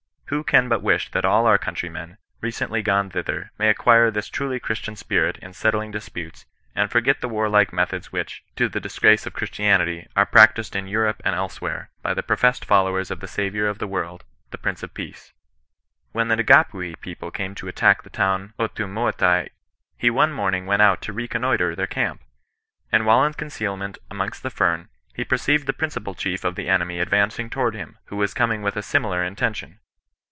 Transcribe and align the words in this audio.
Who 0.33 0.45
can 0.45 0.69
but 0.69 0.81
wish 0.81 1.11
that 1.11 1.25
all 1.25 1.45
our 1.45 1.57
countrymen, 1.57 2.17
recently 2.39 2.81
gone 2.81 3.09
thither, 3.09 3.51
may 3.57 3.67
acquire 3.67 4.09
this 4.09 4.29
truly 4.29 4.61
Christian 4.61 4.95
spirit 4.95 5.37
in 5.41 5.51
settling 5.51 5.91
disputes, 5.91 6.45
and 6.73 6.89
for 6.89 7.01
get 7.01 7.19
the 7.19 7.27
warlike 7.27 7.73
methods 7.73 8.13
which, 8.13 8.41
to 8.55 8.69
the 8.69 8.79
disgrace 8.79 9.25
of 9.25 9.33
Chris 9.33 9.49
tianity, 9.49 10.07
are 10.15 10.25
practised 10.25 10.73
in 10.73 10.87
Europe 10.87 11.21
and 11.25 11.35
elsewhere, 11.35 11.89
by 12.01 12.13
the 12.13 12.23
professed 12.23 12.63
followers 12.63 13.11
of 13.11 13.19
the 13.19 13.27
Saviour 13.27 13.67
of 13.67 13.79
the 13.79 13.89
world, 13.89 14.23
the 14.51 14.57
J^/ince 14.57 14.83
of 14.83 14.93
Peace? 14.93 15.33
CHRISTIAN 16.13 16.27
NON 16.29 16.37
BESISTASGS. 16.37 16.53
115 16.71 16.79
'Wiieu 16.79 16.91
UiftiSJgapulu 16.97 17.01
people 17.01 17.31
came 17.31 17.53
to 17.55 17.67
attack 17.67 18.03
the 18.03 18.09
town 18.09 18.53
of 18.57 18.73
the 18.73 18.83
Otumoetai 18.83 19.49
cmef, 19.49 19.49
1^ 19.99 20.13
onfiTnonMBg 20.13 20.65
went 20.73 20.79
mit 20.79 21.01
to 21.01 21.11
racon 21.13 21.41
noitre 21.41 21.75
their 21.75 21.87
camp; 21.87 22.21
and 22.89 23.05
while 23.05 23.25
in 23.25 23.33
concealment 23.33 23.97
amongst 24.09 24.43
the 24.43 24.49
fern, 24.49 24.87
he 25.13 25.25
perceived 25.25 25.67
the 25.67 25.73
principal 25.73 26.15
chief 26.15 26.45
of 26.45 26.55
the 26.55 26.69
enemy 26.69 27.01
advancing 27.01 27.49
towards 27.49 27.75
him, 27.75 27.97
wno 28.09 28.15
was 28.17 28.33
coming 28.33 28.61
with 28.61 28.77
a 28.77 28.81
simUar 28.81 29.27
intention. 29.27 29.79